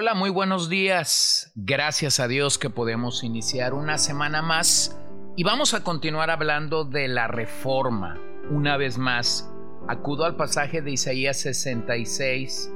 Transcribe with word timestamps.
Hola, 0.00 0.14
muy 0.14 0.30
buenos 0.30 0.68
días. 0.68 1.50
Gracias 1.56 2.20
a 2.20 2.28
Dios 2.28 2.56
que 2.56 2.70
podemos 2.70 3.24
iniciar 3.24 3.74
una 3.74 3.98
semana 3.98 4.42
más 4.42 4.96
y 5.36 5.42
vamos 5.42 5.74
a 5.74 5.82
continuar 5.82 6.30
hablando 6.30 6.84
de 6.84 7.08
la 7.08 7.26
reforma. 7.26 8.16
Una 8.48 8.76
vez 8.76 8.96
más, 8.96 9.52
acudo 9.88 10.24
al 10.24 10.36
pasaje 10.36 10.82
de 10.82 10.92
Isaías 10.92 11.40
66, 11.40 12.72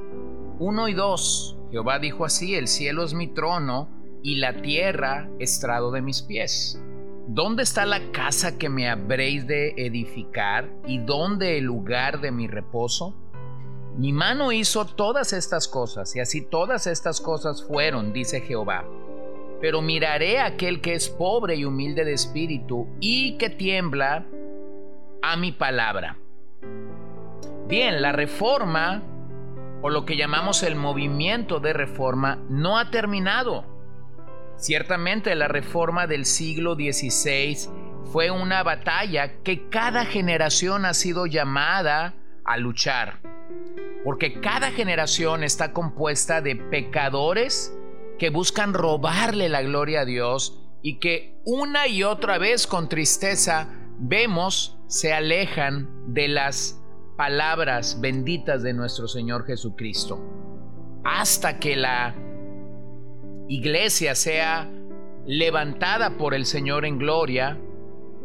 1 0.59 0.87
y 0.89 0.93
2. 0.93 1.57
Jehová 1.71 1.99
dijo 1.99 2.25
así, 2.25 2.55
el 2.55 2.67
cielo 2.67 3.05
es 3.05 3.13
mi 3.13 3.29
trono 3.29 3.87
y 4.21 4.35
la 4.35 4.61
tierra 4.61 5.29
estrado 5.39 5.91
de 5.91 6.01
mis 6.01 6.23
pies. 6.23 6.77
¿Dónde 7.29 7.63
está 7.63 7.85
la 7.85 8.11
casa 8.11 8.57
que 8.57 8.67
me 8.67 8.89
habréis 8.89 9.47
de 9.47 9.75
edificar 9.77 10.69
y 10.85 10.97
dónde 10.97 11.57
el 11.57 11.63
lugar 11.63 12.19
de 12.19 12.33
mi 12.33 12.47
reposo? 12.49 13.22
Mi 13.95 14.11
mano 14.11 14.51
hizo 14.51 14.85
todas 14.85 15.33
estas 15.33 15.67
cosas, 15.67 16.15
y 16.15 16.19
así 16.19 16.41
todas 16.41 16.87
estas 16.87 17.21
cosas 17.21 17.63
fueron, 17.63 18.11
dice 18.11 18.41
Jehová. 18.41 18.85
Pero 19.61 19.81
miraré 19.81 20.39
a 20.39 20.47
aquel 20.47 20.81
que 20.81 20.95
es 20.95 21.09
pobre 21.09 21.55
y 21.55 21.65
humilde 21.65 22.03
de 22.03 22.13
espíritu 22.13 22.87
y 22.99 23.37
que 23.37 23.49
tiembla 23.51 24.25
a 25.21 25.37
mi 25.37 25.51
palabra. 25.51 26.17
Bien, 27.67 28.01
la 28.01 28.11
reforma, 28.11 29.03
o 29.81 29.89
lo 29.89 30.05
que 30.05 30.17
llamamos 30.17 30.63
el 30.63 30.75
movimiento 30.75 31.59
de 31.59 31.73
reforma, 31.73 32.39
no 32.49 32.79
ha 32.79 32.89
terminado. 32.89 33.63
Ciertamente 34.57 35.35
la 35.35 35.47
reforma 35.47 36.07
del 36.07 36.25
siglo 36.25 36.73
XVI 36.73 37.69
fue 38.11 38.31
una 38.31 38.63
batalla 38.63 39.41
que 39.43 39.69
cada 39.69 40.05
generación 40.05 40.85
ha 40.85 40.93
sido 40.93 41.25
llamada 41.25 42.15
a 42.45 42.57
luchar 42.57 43.19
porque 44.03 44.41
cada 44.41 44.71
generación 44.71 45.43
está 45.43 45.71
compuesta 45.71 46.41
de 46.41 46.55
pecadores 46.55 47.75
que 48.19 48.29
buscan 48.29 48.73
robarle 48.73 49.49
la 49.49 49.61
gloria 49.61 50.01
a 50.01 50.05
Dios 50.05 50.59
y 50.81 50.99
que 50.99 51.39
una 51.45 51.87
y 51.87 52.03
otra 52.03 52.37
vez 52.37 52.67
con 52.67 52.89
tristeza 52.89 53.69
vemos 53.97 54.77
se 54.87 55.13
alejan 55.13 56.13
de 56.13 56.27
las 56.27 56.81
palabras 57.17 58.01
benditas 58.01 58.61
de 58.61 58.73
nuestro 58.73 59.07
Señor 59.07 59.45
Jesucristo. 59.45 60.19
Hasta 61.05 61.59
que 61.59 61.75
la 61.75 62.13
iglesia 63.47 64.15
sea 64.15 64.69
levantada 65.25 66.17
por 66.17 66.33
el 66.33 66.45
Señor 66.45 66.85
en 66.85 66.97
gloria, 66.97 67.57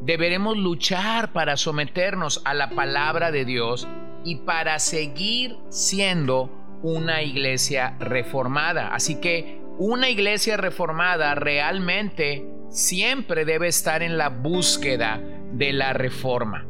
deberemos 0.02 0.56
luchar 0.56 1.32
para 1.32 1.56
someternos 1.56 2.42
a 2.44 2.54
la 2.54 2.70
palabra 2.70 3.30
de 3.30 3.44
Dios 3.44 3.86
y 4.28 4.36
para 4.36 4.78
seguir 4.78 5.56
siendo 5.70 6.50
una 6.82 7.22
iglesia 7.22 7.96
reformada. 7.98 8.88
Así 8.94 9.22
que 9.22 9.58
una 9.78 10.10
iglesia 10.10 10.58
reformada 10.58 11.34
realmente 11.34 12.46
siempre 12.68 13.46
debe 13.46 13.68
estar 13.68 14.02
en 14.02 14.18
la 14.18 14.28
búsqueda 14.28 15.18
de 15.52 15.72
la 15.72 15.94
reforma. 15.94 16.66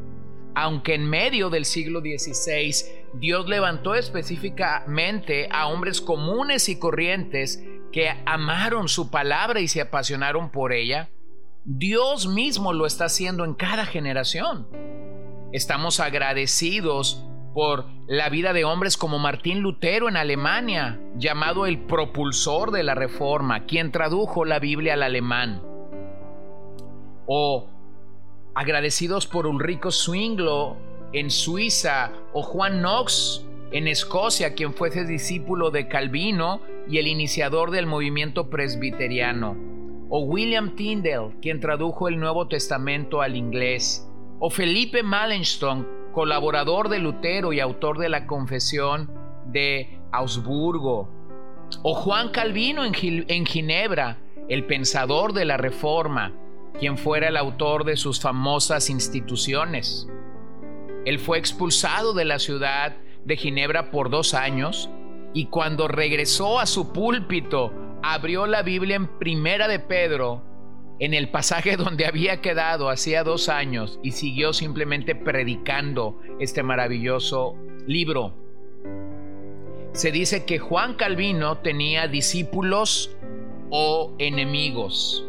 Aunque 0.54 0.94
en 0.94 1.10
medio 1.10 1.50
del 1.50 1.64
siglo 1.64 1.98
XVI 1.98 2.74
Dios 3.14 3.48
levantó 3.48 3.96
específicamente 3.96 5.48
a 5.50 5.66
hombres 5.66 6.00
comunes 6.00 6.68
y 6.68 6.78
corrientes 6.78 7.60
que 7.90 8.08
amaron 8.24 8.88
su 8.88 9.10
palabra 9.10 9.58
y 9.58 9.66
se 9.66 9.80
apasionaron 9.80 10.52
por 10.52 10.72
ella, 10.72 11.10
Dios 11.64 12.28
mismo 12.28 12.72
lo 12.72 12.86
está 12.86 13.06
haciendo 13.06 13.44
en 13.44 13.54
cada 13.54 13.84
generación. 13.84 14.68
Estamos 15.52 15.98
agradecidos 15.98 17.24
por 17.54 17.86
la 18.06 18.28
vida 18.28 18.52
de 18.52 18.64
hombres 18.64 18.96
como 18.96 19.18
Martín 19.18 19.60
Lutero 19.60 20.08
en 20.08 20.16
Alemania, 20.16 21.00
llamado 21.16 21.66
el 21.66 21.78
propulsor 21.80 22.70
de 22.70 22.82
la 22.82 22.94
Reforma, 22.94 23.66
quien 23.66 23.92
tradujo 23.92 24.44
la 24.44 24.58
Biblia 24.58 24.94
al 24.94 25.02
alemán. 25.02 25.62
O 27.26 27.66
agradecidos 28.54 29.26
por 29.26 29.46
Ulrico 29.46 29.90
Zwinglo 29.90 30.76
en 31.12 31.30
Suiza, 31.30 32.12
o 32.32 32.42
Juan 32.42 32.80
Knox 32.80 33.46
en 33.72 33.88
Escocia, 33.88 34.54
quien 34.54 34.74
fue 34.74 34.90
discípulo 34.90 35.70
de 35.70 35.88
Calvino 35.88 36.60
y 36.88 36.98
el 36.98 37.06
iniciador 37.06 37.70
del 37.70 37.86
movimiento 37.86 38.48
presbiteriano. 38.50 39.56
O 40.10 40.20
William 40.20 40.74
Tyndale, 40.74 41.34
quien 41.42 41.60
tradujo 41.60 42.08
el 42.08 42.18
Nuevo 42.18 42.48
Testamento 42.48 43.20
al 43.20 43.36
inglés. 43.36 44.08
O 44.38 44.48
Felipe 44.48 45.02
Malenston, 45.02 45.86
colaborador 46.12 46.88
de 46.88 46.98
Lutero 46.98 47.52
y 47.52 47.60
autor 47.60 47.98
de 47.98 48.08
la 48.08 48.26
Confesión 48.26 49.10
de 49.46 50.00
Augsburgo, 50.12 51.08
o 51.82 51.94
Juan 51.94 52.30
Calvino 52.30 52.84
en, 52.84 53.46
Ginebra, 53.46 54.18
el 54.48 54.64
pensador 54.64 55.32
de 55.32 55.44
la 55.44 55.56
Reforma, 55.56 56.32
quien 56.78 56.96
fuera 56.96 57.28
el 57.28 57.36
autor 57.36 57.84
de 57.84 57.96
sus 57.96 58.20
famosas 58.20 58.90
instituciones. 58.90 60.08
Él 61.04 61.18
fue 61.18 61.38
expulsado 61.38 62.14
de 62.14 62.24
la 62.24 62.38
ciudad 62.38 62.96
de 63.24 63.36
Ginebra 63.36 63.90
por 63.90 64.10
dos 64.10 64.34
años 64.34 64.90
y 65.34 65.46
cuando 65.46 65.88
regresó 65.88 66.58
a 66.58 66.66
su 66.66 66.92
púlpito 66.92 67.72
abrió 68.02 68.46
la 68.46 68.62
Biblia 68.62 68.96
en 68.96 69.06
Primera 69.18 69.68
de 69.68 69.78
Pedro 69.78 70.42
en 70.98 71.14
el 71.14 71.28
pasaje 71.30 71.76
donde 71.78 72.06
había 72.06 72.40
quedado 72.40 72.90
hacía 72.90 73.24
dos 73.24 73.48
años 73.48 73.98
y 74.02 74.12
siguió 74.12 74.52
simplemente 74.52 75.14
predicando 75.14 76.20
este 76.40 76.62
maravilloso 76.62 77.56
libro. 77.86 78.34
Se 79.92 80.12
dice 80.12 80.44
que 80.44 80.58
Juan 80.58 80.94
Calvino 80.94 81.58
tenía 81.58 82.06
discípulos 82.06 83.16
o 83.70 84.14
enemigos. 84.18 85.24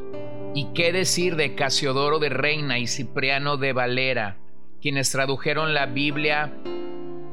¿Y 0.53 0.65
qué 0.73 0.91
decir 0.91 1.35
de 1.35 1.55
Casiodoro 1.55 2.19
de 2.19 2.29
Reina 2.29 2.79
y 2.79 2.87
Cipriano 2.87 3.57
de 3.57 3.71
Valera, 3.73 4.37
quienes 4.81 5.11
tradujeron 5.11 5.73
la 5.73 5.85
Biblia 5.85 6.53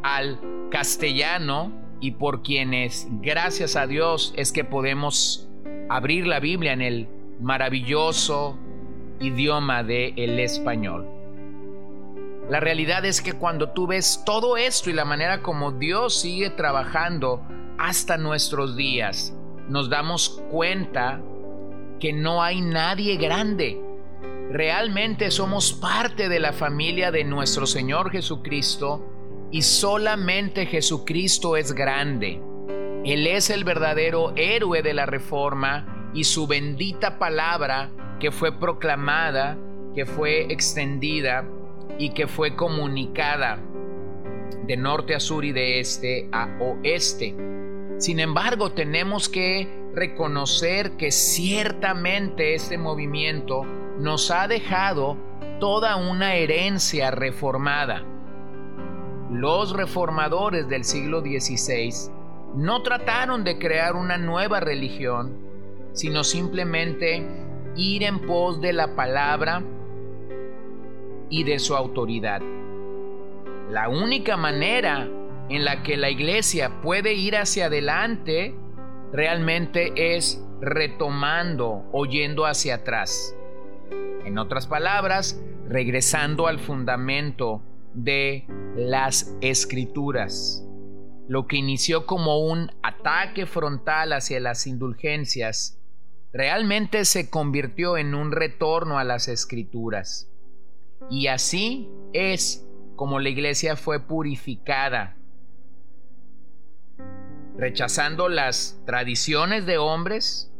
al 0.02 0.38
castellano 0.70 1.72
y 2.00 2.12
por 2.12 2.42
quienes, 2.42 3.08
gracias 3.22 3.76
a 3.76 3.86
Dios, 3.86 4.34
es 4.36 4.52
que 4.52 4.64
podemos 4.64 5.48
abrir 5.88 6.26
la 6.26 6.40
Biblia 6.40 6.72
en 6.72 6.82
el 6.82 7.08
maravilloso 7.40 8.58
idioma 9.20 9.82
del 9.82 10.14
el 10.16 10.38
español. 10.38 11.06
La 12.48 12.60
realidad 12.60 13.04
es 13.04 13.20
que 13.20 13.32
cuando 13.32 13.70
tú 13.70 13.88
ves 13.88 14.22
todo 14.24 14.56
esto 14.56 14.88
y 14.88 14.92
la 14.92 15.04
manera 15.04 15.42
como 15.42 15.72
Dios 15.72 16.20
sigue 16.20 16.50
trabajando 16.50 17.42
hasta 17.78 18.16
nuestros 18.16 18.76
días, 18.76 19.34
nos 19.68 19.90
damos 19.90 20.42
cuenta 20.50 21.20
que 21.98 22.12
no 22.12 22.42
hay 22.42 22.60
nadie 22.60 23.16
grande. 23.16 23.80
Realmente 24.50 25.32
somos 25.32 25.72
parte 25.72 26.28
de 26.28 26.38
la 26.38 26.52
familia 26.52 27.10
de 27.10 27.24
nuestro 27.24 27.66
Señor 27.66 28.12
Jesucristo 28.12 29.04
y 29.50 29.62
solamente 29.62 30.66
Jesucristo 30.66 31.56
es 31.56 31.72
grande. 31.72 32.40
Él 33.04 33.26
es 33.26 33.50
el 33.50 33.64
verdadero 33.64 34.32
héroe 34.36 34.82
de 34.82 34.94
la 34.94 35.06
reforma 35.06 35.95
y 36.16 36.24
su 36.24 36.46
bendita 36.46 37.18
palabra 37.18 37.90
que 38.18 38.32
fue 38.32 38.50
proclamada, 38.50 39.58
que 39.94 40.06
fue 40.06 40.50
extendida 40.50 41.44
y 41.98 42.10
que 42.10 42.26
fue 42.26 42.56
comunicada 42.56 43.58
de 44.66 44.76
norte 44.78 45.14
a 45.14 45.20
sur 45.20 45.44
y 45.44 45.52
de 45.52 45.78
este 45.78 46.28
a 46.32 46.48
oeste. 46.58 47.36
Sin 47.98 48.18
embargo, 48.18 48.72
tenemos 48.72 49.28
que 49.28 49.68
reconocer 49.94 50.92
que 50.92 51.12
ciertamente 51.12 52.54
este 52.54 52.78
movimiento 52.78 53.64
nos 53.98 54.30
ha 54.30 54.48
dejado 54.48 55.18
toda 55.60 55.96
una 55.96 56.34
herencia 56.34 57.10
reformada. 57.10 58.02
Los 59.30 59.76
reformadores 59.76 60.66
del 60.68 60.84
siglo 60.84 61.20
XVI 61.20 61.92
no 62.54 62.82
trataron 62.82 63.44
de 63.44 63.58
crear 63.58 63.96
una 63.96 64.16
nueva 64.16 64.60
religión, 64.60 65.45
sino 65.96 66.22
simplemente 66.22 67.26
ir 67.74 68.04
en 68.04 68.20
pos 68.20 68.60
de 68.60 68.72
la 68.72 68.94
palabra 68.94 69.64
y 71.28 71.42
de 71.42 71.58
su 71.58 71.74
autoridad. 71.74 72.40
La 73.70 73.88
única 73.88 74.36
manera 74.36 75.08
en 75.48 75.64
la 75.64 75.82
que 75.82 75.96
la 75.96 76.10
iglesia 76.10 76.80
puede 76.82 77.14
ir 77.14 77.36
hacia 77.36 77.66
adelante 77.66 78.54
realmente 79.12 80.16
es 80.16 80.42
retomando 80.60 81.84
o 81.92 82.04
yendo 82.04 82.44
hacia 82.44 82.76
atrás. 82.76 83.34
En 84.24 84.38
otras 84.38 84.66
palabras, 84.66 85.40
regresando 85.66 86.46
al 86.46 86.58
fundamento 86.58 87.62
de 87.94 88.44
las 88.76 89.34
escrituras. 89.40 90.62
Lo 91.28 91.46
que 91.46 91.56
inició 91.56 92.06
como 92.06 92.38
un 92.38 92.70
ataque 92.82 93.46
frontal 93.46 94.12
hacia 94.12 94.38
las 94.40 94.66
indulgencias, 94.66 95.80
realmente 96.36 97.06
se 97.06 97.30
convirtió 97.30 97.96
en 97.96 98.14
un 98.14 98.30
retorno 98.30 98.98
a 98.98 99.04
las 99.04 99.26
escrituras. 99.26 100.30
Y 101.08 101.28
así 101.28 101.88
es 102.12 102.66
como 102.94 103.20
la 103.20 103.30
iglesia 103.30 103.74
fue 103.74 104.00
purificada, 104.00 105.16
rechazando 107.56 108.28
las 108.28 108.78
tradiciones 108.84 109.64
de 109.64 109.78
hombres, 109.78 110.52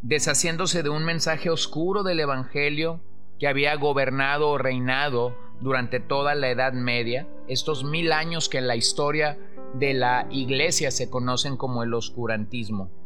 deshaciéndose 0.00 0.84
de 0.84 0.90
un 0.90 1.04
mensaje 1.04 1.50
oscuro 1.50 2.04
del 2.04 2.20
Evangelio 2.20 3.00
que 3.40 3.48
había 3.48 3.74
gobernado 3.74 4.50
o 4.50 4.58
reinado 4.58 5.36
durante 5.60 5.98
toda 5.98 6.36
la 6.36 6.50
Edad 6.50 6.72
Media, 6.72 7.26
estos 7.48 7.82
mil 7.82 8.12
años 8.12 8.48
que 8.48 8.58
en 8.58 8.68
la 8.68 8.76
historia 8.76 9.38
de 9.74 9.94
la 9.94 10.28
iglesia 10.30 10.92
se 10.92 11.10
conocen 11.10 11.56
como 11.56 11.82
el 11.82 11.94
oscurantismo. 11.94 13.01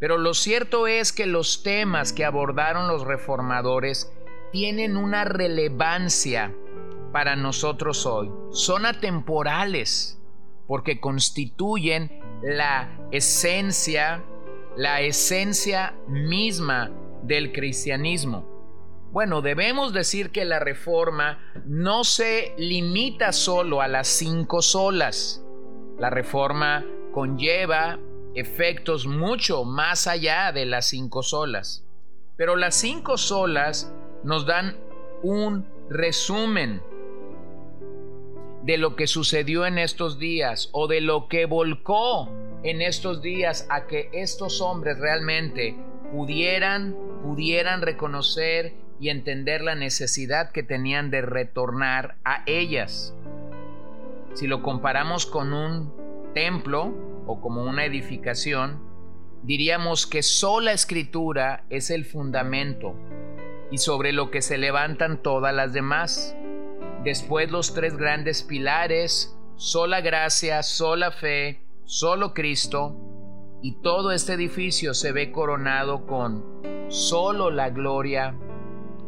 Pero 0.00 0.18
lo 0.18 0.34
cierto 0.34 0.86
es 0.86 1.12
que 1.12 1.26
los 1.26 1.62
temas 1.62 2.12
que 2.12 2.24
abordaron 2.24 2.88
los 2.88 3.04
reformadores 3.04 4.12
tienen 4.52 4.96
una 4.96 5.24
relevancia 5.24 6.54
para 7.12 7.36
nosotros 7.36 8.06
hoy. 8.06 8.30
Son 8.50 8.86
atemporales 8.86 10.22
porque 10.66 11.00
constituyen 11.00 12.20
la 12.42 13.08
esencia, 13.10 14.22
la 14.76 15.00
esencia 15.00 15.94
misma 16.06 16.90
del 17.22 17.52
cristianismo. 17.52 18.46
Bueno, 19.10 19.40
debemos 19.40 19.94
decir 19.94 20.30
que 20.30 20.44
la 20.44 20.58
reforma 20.58 21.38
no 21.64 22.04
se 22.04 22.54
limita 22.58 23.32
solo 23.32 23.80
a 23.80 23.88
las 23.88 24.06
cinco 24.06 24.60
solas. 24.60 25.42
La 25.98 26.10
reforma 26.10 26.84
conlleva 27.12 27.98
efectos 28.40 29.06
mucho 29.06 29.64
más 29.64 30.06
allá 30.06 30.52
de 30.52 30.66
las 30.66 30.86
cinco 30.86 31.22
solas. 31.22 31.84
Pero 32.36 32.56
las 32.56 32.74
cinco 32.76 33.18
solas 33.18 33.92
nos 34.22 34.46
dan 34.46 34.76
un 35.22 35.66
resumen 35.90 36.82
de 38.62 38.76
lo 38.76 38.96
que 38.96 39.06
sucedió 39.06 39.66
en 39.66 39.78
estos 39.78 40.18
días 40.18 40.68
o 40.72 40.86
de 40.88 41.00
lo 41.00 41.28
que 41.28 41.46
volcó 41.46 42.28
en 42.62 42.82
estos 42.82 43.22
días 43.22 43.66
a 43.70 43.86
que 43.86 44.10
estos 44.12 44.60
hombres 44.60 44.98
realmente 44.98 45.76
pudieran 46.12 46.96
pudieran 47.22 47.82
reconocer 47.82 48.74
y 49.00 49.10
entender 49.10 49.62
la 49.62 49.74
necesidad 49.74 50.50
que 50.50 50.62
tenían 50.62 51.10
de 51.10 51.22
retornar 51.22 52.16
a 52.24 52.42
ellas. 52.46 53.14
Si 54.34 54.46
lo 54.46 54.62
comparamos 54.62 55.26
con 55.26 55.52
un 55.52 55.92
templo 56.34 56.92
o 57.28 57.40
como 57.40 57.62
una 57.62 57.84
edificación, 57.84 58.80
diríamos 59.42 60.06
que 60.06 60.22
sola 60.22 60.72
escritura 60.72 61.64
es 61.68 61.90
el 61.90 62.04
fundamento 62.04 62.94
y 63.70 63.78
sobre 63.78 64.12
lo 64.12 64.30
que 64.30 64.42
se 64.42 64.58
levantan 64.58 65.22
todas 65.22 65.54
las 65.54 65.72
demás. 65.72 66.34
Después 67.04 67.52
los 67.52 67.74
tres 67.74 67.96
grandes 67.96 68.42
pilares, 68.42 69.38
sola 69.56 70.00
gracia, 70.00 70.62
sola 70.62 71.12
fe, 71.12 71.60
solo 71.84 72.32
Cristo, 72.32 72.96
y 73.62 73.80
todo 73.82 74.12
este 74.12 74.32
edificio 74.32 74.94
se 74.94 75.12
ve 75.12 75.30
coronado 75.30 76.06
con 76.06 76.62
solo 76.88 77.50
la 77.50 77.70
gloria, 77.70 78.34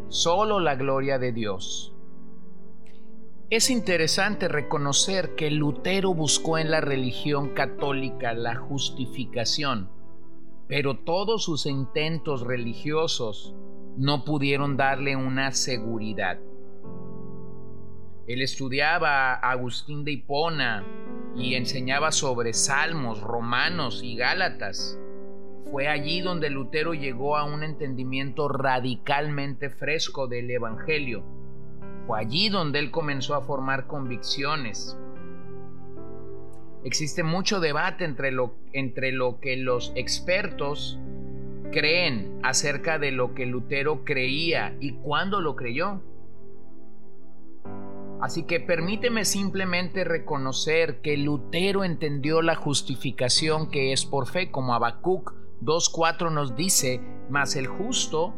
solo 0.08 0.61
la 0.61 0.75
gloria 0.75 1.19
de 1.19 1.32
Dios. 1.32 1.94
Es 3.50 3.69
interesante 3.69 4.47
reconocer 4.47 5.35
que 5.35 5.50
Lutero 5.50 6.14
buscó 6.14 6.58
en 6.58 6.70
la 6.70 6.81
religión 6.81 7.49
católica 7.49 8.32
la 8.32 8.55
justificación, 8.55 9.91
pero 10.69 10.99
todos 10.99 11.43
sus 11.43 11.67
intentos 11.67 12.43
religiosos 12.43 13.52
no 13.97 14.25
pudieron 14.25 14.76
darle 14.76 15.17
una 15.17 15.50
seguridad. 15.50 16.38
Él 18.29 18.41
estudiaba 18.41 19.35
a 19.35 19.50
Agustín 19.50 20.05
de 20.05 20.12
Hipona 20.12 20.87
y 21.35 21.55
enseñaba 21.55 22.12
sobre 22.12 22.52
Salmos, 22.52 23.20
Romanos 23.20 24.00
y 24.05 24.14
Gálatas. 24.14 24.97
Fue 25.73 25.88
allí 25.88 26.20
donde 26.20 26.50
Lutero 26.50 26.94
llegó 26.94 27.37
a 27.37 27.43
un 27.43 27.64
entendimiento 27.64 28.47
radicalmente 28.47 29.70
fresco 29.70 30.29
del 30.29 30.52
Evangelio. 30.52 31.39
Allí 32.15 32.49
donde 32.49 32.79
él 32.79 32.91
comenzó 32.91 33.35
a 33.35 33.43
formar 33.43 33.87
convicciones. 33.87 34.97
Existe 36.85 37.23
mucho 37.23 37.61
debate 37.61 38.05
entre 38.05 38.31
lo, 38.31 38.55
entre 38.73 39.12
lo 39.12 39.39
que 39.41 39.57
los 39.57 39.93
expertos 39.95 40.99
creen 41.71 42.41
acerca 42.43 42.99
de 42.99 43.12
lo 43.12 43.35
que 43.35 43.47
Lutero 43.47 44.05
creía 44.05 44.77
y 44.81 44.93
cuándo 44.95 45.41
lo 45.41 45.57
creyó. 45.57 46.03
Así 48.21 48.45
que 48.45 48.61
permíteme 48.61 49.25
simplemente 49.25 50.05
reconocer 50.05 51.01
que 51.01 51.17
Lutero 51.17 51.85
entendió 51.85 52.43
la 52.43 52.55
justificación 52.55 53.71
que 53.71 53.93
es 53.93 54.05
por 54.05 54.27
fe, 54.27 54.51
como 54.51 54.75
Habacuc 54.75 55.33
2.4 55.62 56.31
nos 56.31 56.55
dice, 56.55 57.01
mas 57.31 57.57
el 57.57 57.67
justo 57.67 58.35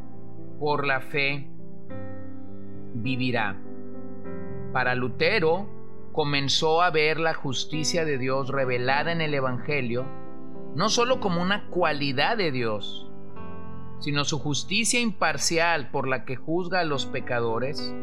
por 0.61 0.87
la 0.87 1.01
fe 1.01 1.49
vivirá. 2.95 3.61
Para 4.73 4.95
Lutero 4.95 5.69
comenzó 6.13 6.83
a 6.83 6.91
ver 6.91 7.19
la 7.19 7.35
justicia 7.35 8.05
de 8.05 8.19
Dios 8.19 8.49
revelada 8.49 9.13
en 9.13 9.21
el 9.21 9.35
Evangelio, 9.35 10.05
no 10.75 10.89
solo 10.89 11.21
como 11.21 11.41
una 11.43 11.69
cualidad 11.69 12.37
de 12.37 12.53
Dios, 12.53 13.11
sino 13.99 14.25
su 14.25 14.39
justicia 14.39 15.01
imparcial 15.01 15.91
por 15.91 16.09
la 16.09 16.25
que 16.25 16.37
juzga 16.37 16.81
a 16.81 16.85
los 16.85 17.07
pecadores, 17.07 17.95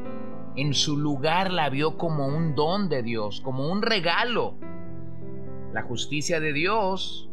en 0.56 0.74
su 0.74 0.98
lugar 0.98 1.52
la 1.52 1.70
vio 1.70 1.98
como 1.98 2.28
un 2.28 2.56
don 2.56 2.90
de 2.90 3.04
Dios, 3.04 3.42
como 3.42 3.72
un 3.72 3.82
regalo. 3.82 4.56
La 5.74 5.84
justicia 5.84 6.40
de 6.40 6.54
Dios 6.54 7.30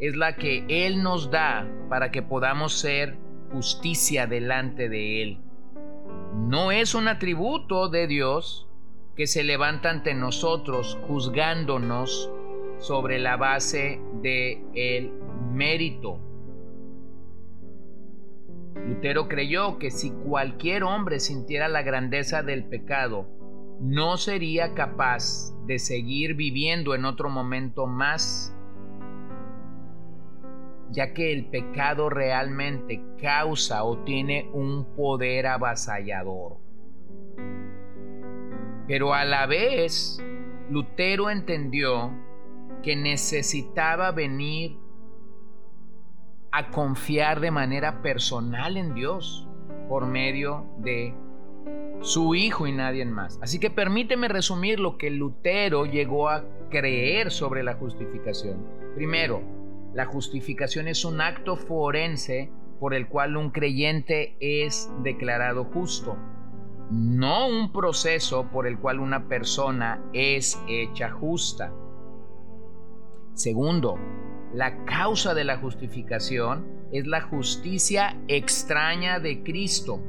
es 0.00 0.16
la 0.16 0.36
que 0.36 0.64
Él 0.68 1.02
nos 1.02 1.30
da 1.30 1.66
para 1.88 2.10
que 2.10 2.22
podamos 2.22 2.74
ser 2.74 3.16
justicia 3.52 4.26
delante 4.26 4.88
de 4.88 5.22
Él. 5.22 5.47
No 6.46 6.72
es 6.72 6.94
un 6.94 7.08
atributo 7.08 7.88
de 7.88 8.06
Dios 8.06 8.68
que 9.16 9.26
se 9.26 9.42
levanta 9.42 9.90
ante 9.90 10.14
nosotros 10.14 10.98
juzgándonos 11.08 12.30
sobre 12.78 13.18
la 13.18 13.36
base 13.36 14.00
de 14.22 14.62
el 14.74 15.12
mérito. 15.52 16.20
Lutero 18.86 19.28
creyó 19.28 19.78
que 19.78 19.90
si 19.90 20.10
cualquier 20.10 20.84
hombre 20.84 21.20
sintiera 21.20 21.68
la 21.68 21.82
grandeza 21.82 22.42
del 22.42 22.64
pecado, 22.64 23.26
no 23.80 24.16
sería 24.16 24.74
capaz 24.74 25.54
de 25.66 25.78
seguir 25.78 26.34
viviendo 26.34 26.94
en 26.94 27.04
otro 27.04 27.28
momento 27.28 27.86
más, 27.86 28.56
ya 30.90 31.12
que 31.12 31.32
el 31.32 31.46
pecado 31.46 32.08
realmente 32.10 33.02
causa 33.20 33.84
o 33.84 33.98
tiene 33.98 34.48
un 34.52 34.84
poder 34.96 35.46
avasallador. 35.46 36.56
Pero 38.86 39.12
a 39.12 39.24
la 39.24 39.46
vez, 39.46 40.22
Lutero 40.70 41.30
entendió 41.30 42.10
que 42.82 42.96
necesitaba 42.96 44.12
venir 44.12 44.78
a 46.50 46.70
confiar 46.70 47.40
de 47.40 47.50
manera 47.50 48.00
personal 48.00 48.76
en 48.76 48.94
Dios 48.94 49.46
por 49.88 50.06
medio 50.06 50.66
de 50.78 51.14
su 52.00 52.34
Hijo 52.34 52.66
y 52.66 52.72
nadie 52.72 53.04
más. 53.04 53.38
Así 53.42 53.58
que 53.58 53.70
permíteme 53.70 54.28
resumir 54.28 54.80
lo 54.80 54.96
que 54.96 55.10
Lutero 55.10 55.84
llegó 55.84 56.28
a 56.28 56.44
creer 56.70 57.30
sobre 57.30 57.62
la 57.62 57.74
justificación. 57.74 58.64
Primero, 58.94 59.42
la 59.94 60.06
justificación 60.06 60.88
es 60.88 61.04
un 61.04 61.20
acto 61.20 61.56
forense 61.56 62.50
por 62.78 62.94
el 62.94 63.08
cual 63.08 63.36
un 63.36 63.50
creyente 63.50 64.36
es 64.40 64.90
declarado 65.02 65.64
justo, 65.64 66.16
no 66.90 67.48
un 67.48 67.72
proceso 67.72 68.48
por 68.50 68.66
el 68.66 68.78
cual 68.78 69.00
una 69.00 69.28
persona 69.28 70.02
es 70.12 70.62
hecha 70.68 71.10
justa. 71.10 71.72
Segundo, 73.34 73.98
la 74.54 74.84
causa 74.84 75.34
de 75.34 75.44
la 75.44 75.58
justificación 75.58 76.66
es 76.92 77.06
la 77.06 77.20
justicia 77.20 78.16
extraña 78.28 79.20
de 79.20 79.42
Cristo. 79.42 80.00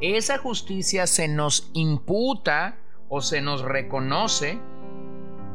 Esa 0.00 0.38
justicia 0.38 1.06
se 1.06 1.28
nos 1.28 1.70
imputa 1.74 2.78
o 3.08 3.20
se 3.20 3.42
nos 3.42 3.62
reconoce, 3.62 4.58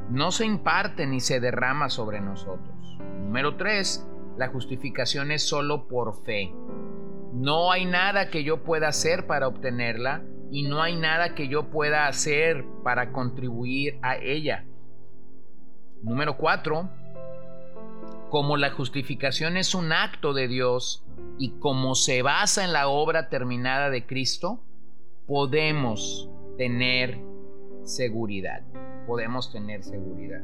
no 0.09 0.31
se 0.31 0.45
imparte 0.45 1.07
ni 1.07 1.19
se 1.19 1.39
derrama 1.39 1.89
sobre 1.89 2.21
nosotros. 2.21 2.97
Número 2.99 3.55
3. 3.55 4.07
La 4.37 4.49
justificación 4.49 5.31
es 5.31 5.47
solo 5.47 5.87
por 5.87 6.23
fe. 6.23 6.53
No 7.33 7.71
hay 7.71 7.85
nada 7.85 8.29
que 8.29 8.43
yo 8.43 8.63
pueda 8.63 8.87
hacer 8.87 9.27
para 9.27 9.47
obtenerla 9.47 10.23
y 10.51 10.63
no 10.63 10.81
hay 10.81 10.95
nada 10.95 11.35
que 11.35 11.47
yo 11.47 11.69
pueda 11.69 12.07
hacer 12.07 12.65
para 12.83 13.11
contribuir 13.11 13.99
a 14.01 14.17
ella. 14.17 14.65
Número 16.01 16.37
cuatro, 16.37 16.89
como 18.29 18.57
la 18.57 18.71
justificación 18.71 19.57
es 19.57 19.73
un 19.73 19.91
acto 19.91 20.33
de 20.33 20.47
Dios 20.47 21.03
y 21.37 21.59
como 21.59 21.95
se 21.95 22.21
basa 22.21 22.63
en 22.63 22.73
la 22.73 22.87
obra 22.87 23.29
terminada 23.29 23.89
de 23.89 24.05
Cristo, 24.05 24.63
podemos 25.25 26.29
tener 26.57 27.19
seguridad. 27.83 28.61
Podemos 29.05 29.51
tener 29.51 29.83
seguridad. 29.83 30.41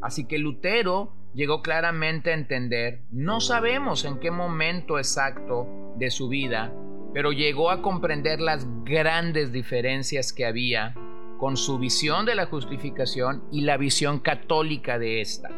Así 0.00 0.26
que 0.26 0.38
Lutero 0.38 1.12
llegó 1.32 1.62
claramente 1.62 2.30
a 2.30 2.34
entender, 2.34 3.02
no 3.10 3.40
sabemos 3.40 4.04
en 4.04 4.18
qué 4.18 4.30
momento 4.30 4.98
exacto 4.98 5.94
de 5.96 6.10
su 6.10 6.28
vida, 6.28 6.72
pero 7.14 7.32
llegó 7.32 7.70
a 7.70 7.82
comprender 7.82 8.40
las 8.40 8.66
grandes 8.84 9.52
diferencias 9.52 10.32
que 10.32 10.46
había 10.46 10.94
con 11.38 11.56
su 11.56 11.78
visión 11.78 12.26
de 12.26 12.34
la 12.34 12.46
justificación 12.46 13.44
y 13.50 13.62
la 13.62 13.76
visión 13.76 14.20
católica 14.20 14.98
de 14.98 15.20
esta. 15.20 15.50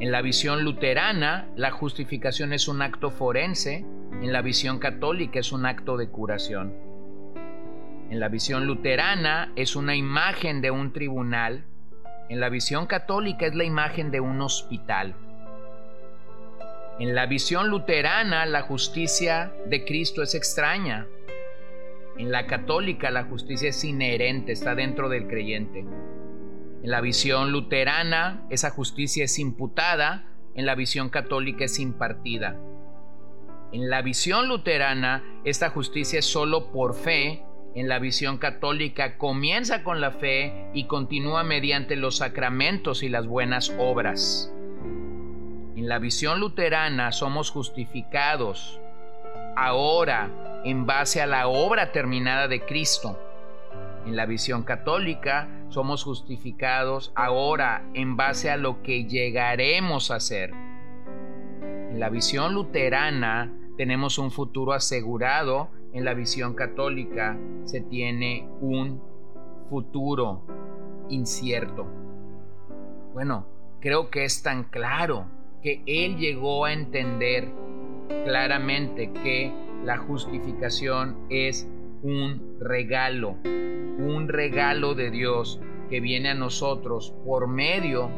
En 0.00 0.12
la 0.12 0.22
visión 0.22 0.62
luterana, 0.62 1.50
la 1.56 1.72
justificación 1.72 2.52
es 2.52 2.68
un 2.68 2.82
acto 2.82 3.10
forense, 3.10 3.84
en 4.22 4.32
la 4.32 4.42
visión 4.42 4.78
católica 4.78 5.40
es 5.40 5.52
un 5.52 5.66
acto 5.66 5.96
de 5.96 6.08
curación. 6.08 6.87
En 8.10 8.20
la 8.20 8.28
visión 8.28 8.66
luterana 8.66 9.52
es 9.54 9.76
una 9.76 9.94
imagen 9.94 10.62
de 10.62 10.70
un 10.70 10.92
tribunal, 10.92 11.64
en 12.30 12.40
la 12.40 12.50
visión 12.50 12.86
católica 12.86 13.46
es 13.46 13.54
la 13.54 13.64
imagen 13.64 14.10
de 14.10 14.20
un 14.20 14.40
hospital. 14.42 15.14
En 16.98 17.14
la 17.14 17.26
visión 17.26 17.68
luterana 17.68 18.44
la 18.44 18.62
justicia 18.62 19.52
de 19.66 19.84
Cristo 19.84 20.22
es 20.22 20.34
extraña. 20.34 21.06
En 22.18 22.30
la 22.30 22.46
católica 22.46 23.10
la 23.10 23.24
justicia 23.24 23.70
es 23.70 23.82
inherente, 23.84 24.52
está 24.52 24.74
dentro 24.74 25.08
del 25.08 25.26
creyente. 25.26 25.80
En 25.80 26.90
la 26.90 27.00
visión 27.00 27.50
luterana 27.50 28.46
esa 28.50 28.70
justicia 28.70 29.24
es 29.24 29.38
imputada, 29.38 30.26
en 30.54 30.66
la 30.66 30.74
visión 30.74 31.08
católica 31.08 31.64
es 31.64 31.78
impartida. 31.78 32.56
En 33.72 33.88
la 33.88 34.02
visión 34.02 34.48
luterana 34.48 35.22
esta 35.44 35.70
justicia 35.70 36.18
es 36.18 36.26
solo 36.26 36.72
por 36.72 36.94
fe, 36.94 37.42
en 37.78 37.88
la 37.88 38.00
visión 38.00 38.38
católica 38.38 39.18
comienza 39.18 39.84
con 39.84 40.00
la 40.00 40.10
fe 40.10 40.68
y 40.74 40.84
continúa 40.84 41.44
mediante 41.44 41.94
los 41.94 42.16
sacramentos 42.16 43.04
y 43.04 43.08
las 43.08 43.28
buenas 43.28 43.72
obras. 43.78 44.52
En 45.76 45.88
la 45.88 46.00
visión 46.00 46.40
luterana 46.40 47.12
somos 47.12 47.50
justificados 47.50 48.80
ahora 49.56 50.60
en 50.64 50.86
base 50.86 51.22
a 51.22 51.26
la 51.28 51.46
obra 51.46 51.92
terminada 51.92 52.48
de 52.48 52.64
Cristo. 52.64 53.16
En 54.06 54.16
la 54.16 54.26
visión 54.26 54.64
católica 54.64 55.48
somos 55.68 56.02
justificados 56.02 57.12
ahora 57.14 57.84
en 57.94 58.16
base 58.16 58.50
a 58.50 58.56
lo 58.56 58.82
que 58.82 59.04
llegaremos 59.04 60.10
a 60.10 60.18
ser. 60.18 60.50
En 61.62 62.00
la 62.00 62.08
visión 62.08 62.54
luterana 62.54 63.52
tenemos 63.76 64.18
un 64.18 64.32
futuro 64.32 64.72
asegurado, 64.72 65.70
en 65.92 66.04
la 66.04 66.14
visión 66.14 66.54
católica 66.54 67.38
se 67.64 67.80
tiene 67.80 68.48
un 68.60 69.00
futuro 69.68 70.42
incierto. 71.08 71.86
Bueno, 73.12 73.46
creo 73.80 74.10
que 74.10 74.24
es 74.24 74.42
tan 74.42 74.64
claro 74.64 75.26
que 75.62 75.82
él 75.86 76.16
llegó 76.16 76.64
a 76.64 76.72
entender 76.72 77.48
claramente 78.24 79.12
que 79.12 79.52
la 79.84 79.98
justificación 79.98 81.16
es 81.30 81.68
un 82.02 82.58
regalo, 82.60 83.36
un 83.44 84.28
regalo 84.28 84.94
de 84.94 85.10
Dios 85.10 85.60
que 85.88 86.00
viene 86.00 86.30
a 86.30 86.34
nosotros 86.34 87.14
por 87.24 87.48
medio 87.48 88.10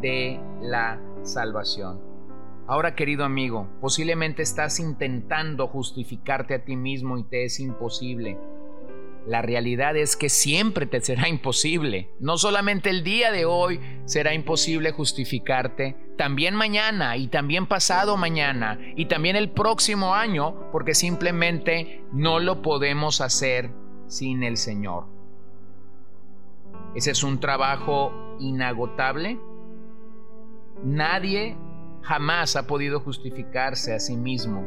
de 0.00 0.40
la 0.62 1.00
salvación. 1.22 2.09
Ahora, 2.70 2.94
querido 2.94 3.24
amigo, 3.24 3.66
posiblemente 3.80 4.42
estás 4.42 4.78
intentando 4.78 5.66
justificarte 5.66 6.54
a 6.54 6.64
ti 6.64 6.76
mismo 6.76 7.18
y 7.18 7.24
te 7.24 7.44
es 7.44 7.58
imposible. 7.58 8.38
La 9.26 9.42
realidad 9.42 9.96
es 9.96 10.16
que 10.16 10.28
siempre 10.28 10.86
te 10.86 11.00
será 11.00 11.28
imposible. 11.28 12.12
No 12.20 12.38
solamente 12.38 12.88
el 12.88 13.02
día 13.02 13.32
de 13.32 13.44
hoy 13.44 13.80
será 14.04 14.34
imposible 14.34 14.92
justificarte, 14.92 15.96
también 16.16 16.54
mañana 16.54 17.16
y 17.16 17.26
también 17.26 17.66
pasado 17.66 18.16
mañana 18.16 18.78
y 18.94 19.06
también 19.06 19.34
el 19.34 19.50
próximo 19.50 20.14
año, 20.14 20.70
porque 20.70 20.94
simplemente 20.94 22.04
no 22.12 22.38
lo 22.38 22.62
podemos 22.62 23.20
hacer 23.20 23.72
sin 24.06 24.44
el 24.44 24.56
Señor. 24.56 25.06
Ese 26.94 27.10
es 27.10 27.24
un 27.24 27.40
trabajo 27.40 28.36
inagotable. 28.38 29.40
Nadie 30.84 31.56
jamás 32.02 32.56
ha 32.56 32.66
podido 32.66 33.00
justificarse 33.00 33.94
a 33.94 34.00
sí 34.00 34.16
mismo. 34.16 34.64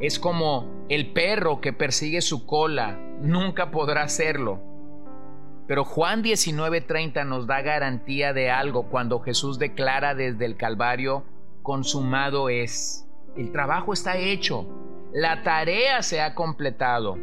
Es 0.00 0.18
como 0.18 0.84
el 0.88 1.12
perro 1.12 1.60
que 1.60 1.72
persigue 1.72 2.20
su 2.20 2.46
cola, 2.46 2.98
nunca 3.20 3.70
podrá 3.70 4.02
hacerlo. 4.02 4.60
Pero 5.66 5.84
Juan 5.84 6.22
19:30 6.22 7.24
nos 7.24 7.46
da 7.46 7.62
garantía 7.62 8.32
de 8.32 8.50
algo 8.50 8.88
cuando 8.90 9.20
Jesús 9.20 9.58
declara 9.58 10.14
desde 10.14 10.44
el 10.44 10.56
Calvario, 10.56 11.24
consumado 11.62 12.50
es. 12.50 13.08
El 13.36 13.50
trabajo 13.50 13.92
está 13.92 14.18
hecho, 14.18 14.66
la 15.12 15.42
tarea 15.42 16.02
se 16.02 16.20
ha 16.20 16.34
completado. 16.34 17.16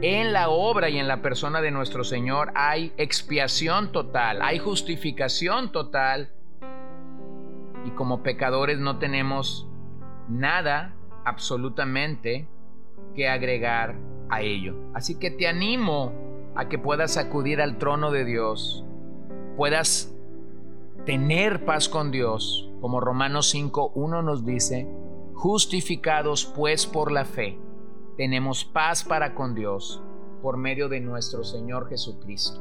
En 0.00 0.32
la 0.32 0.48
obra 0.48 0.90
y 0.90 0.98
en 0.98 1.08
la 1.08 1.22
persona 1.22 1.60
de 1.60 1.72
nuestro 1.72 2.04
Señor 2.04 2.52
hay 2.54 2.92
expiación 2.96 3.90
total, 3.90 4.40
hay 4.42 4.58
justificación 4.58 5.72
total. 5.72 6.30
Y 7.84 7.90
como 7.90 8.22
pecadores 8.22 8.78
no 8.78 8.98
tenemos 8.98 9.68
nada 10.28 10.94
absolutamente 11.24 12.48
que 13.14 13.28
agregar 13.28 13.96
a 14.28 14.42
ello. 14.42 14.76
Así 14.94 15.18
que 15.18 15.30
te 15.30 15.46
animo 15.46 16.12
a 16.54 16.68
que 16.68 16.78
puedas 16.78 17.16
acudir 17.16 17.60
al 17.60 17.78
trono 17.78 18.10
de 18.10 18.24
Dios, 18.24 18.84
puedas 19.56 20.14
tener 21.04 21.64
paz 21.64 21.88
con 21.88 22.10
Dios, 22.10 22.70
como 22.80 23.00
Romanos 23.00 23.54
5.1 23.54 24.22
nos 24.22 24.44
dice, 24.44 24.88
justificados 25.34 26.46
pues 26.46 26.86
por 26.86 27.10
la 27.10 27.24
fe, 27.24 27.58
tenemos 28.16 28.64
paz 28.64 29.04
para 29.04 29.34
con 29.34 29.54
Dios 29.54 30.02
por 30.42 30.56
medio 30.56 30.88
de 30.88 31.00
nuestro 31.00 31.44
Señor 31.44 31.88
Jesucristo. 31.88 32.60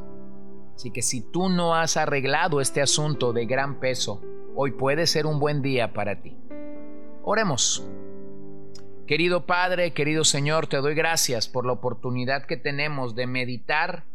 Así 0.75 0.91
que 0.91 1.01
si 1.01 1.21
tú 1.21 1.49
no 1.49 1.75
has 1.75 1.97
arreglado 1.97 2.61
este 2.61 2.81
asunto 2.81 3.33
de 3.33 3.45
gran 3.45 3.79
peso, 3.79 4.21
hoy 4.55 4.71
puede 4.71 5.07
ser 5.07 5.25
un 5.25 5.39
buen 5.39 5.61
día 5.61 5.93
para 5.93 6.21
ti. 6.21 6.35
Oremos. 7.23 7.87
Querido 9.07 9.45
Padre, 9.45 9.91
querido 9.91 10.23
Señor, 10.23 10.67
te 10.67 10.77
doy 10.77 10.95
gracias 10.95 11.47
por 11.47 11.65
la 11.65 11.73
oportunidad 11.73 12.45
que 12.45 12.57
tenemos 12.57 13.15
de 13.15 13.27
meditar 13.27 14.05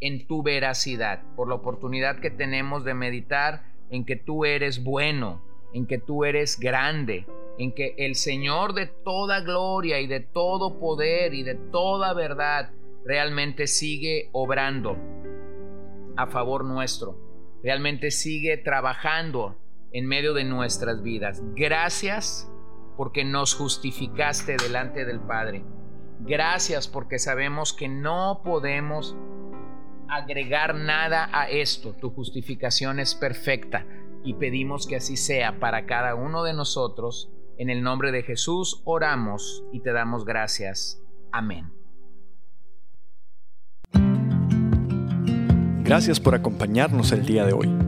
en 0.00 0.26
tu 0.26 0.42
veracidad, 0.42 1.22
por 1.34 1.48
la 1.48 1.56
oportunidad 1.56 2.20
que 2.20 2.30
tenemos 2.30 2.84
de 2.84 2.94
meditar 2.94 3.64
en 3.90 4.04
que 4.04 4.16
tú 4.16 4.44
eres 4.44 4.84
bueno, 4.84 5.42
en 5.72 5.86
que 5.86 5.98
tú 5.98 6.24
eres 6.24 6.58
grande, 6.58 7.26
en 7.58 7.72
que 7.72 7.94
el 7.98 8.14
Señor 8.14 8.74
de 8.74 8.86
toda 8.86 9.40
gloria 9.40 10.00
y 10.00 10.06
de 10.06 10.20
todo 10.20 10.78
poder 10.78 11.34
y 11.34 11.42
de 11.42 11.54
toda 11.56 12.14
verdad 12.14 12.70
realmente 13.04 13.66
sigue 13.66 14.28
obrando 14.32 14.96
a 16.16 16.26
favor 16.28 16.64
nuestro, 16.64 17.18
realmente 17.62 18.10
sigue 18.10 18.56
trabajando 18.56 19.56
en 19.92 20.06
medio 20.06 20.34
de 20.34 20.44
nuestras 20.44 21.02
vidas. 21.02 21.42
Gracias 21.54 22.50
porque 22.96 23.24
nos 23.24 23.54
justificaste 23.54 24.56
delante 24.56 25.04
del 25.04 25.20
Padre. 25.20 25.64
Gracias 26.20 26.88
porque 26.88 27.18
sabemos 27.18 27.72
que 27.72 27.88
no 27.88 28.42
podemos 28.44 29.16
agregar 30.08 30.74
nada 30.74 31.28
a 31.32 31.48
esto. 31.48 31.94
Tu 31.94 32.10
justificación 32.10 32.98
es 32.98 33.14
perfecta 33.14 33.86
y 34.24 34.34
pedimos 34.34 34.86
que 34.86 34.96
así 34.96 35.16
sea 35.16 35.60
para 35.60 35.86
cada 35.86 36.14
uno 36.14 36.42
de 36.42 36.54
nosotros. 36.54 37.30
En 37.56 37.70
el 37.70 37.82
nombre 37.82 38.12
de 38.12 38.22
Jesús 38.22 38.82
oramos 38.84 39.64
y 39.72 39.80
te 39.80 39.92
damos 39.92 40.24
gracias. 40.24 41.02
Amén. 41.32 41.72
Gracias 45.82 46.20
por 46.20 46.34
acompañarnos 46.34 47.12
el 47.12 47.24
día 47.24 47.46
de 47.46 47.52
hoy. 47.52 47.87